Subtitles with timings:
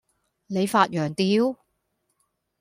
[0.47, 1.55] 你發羊吊?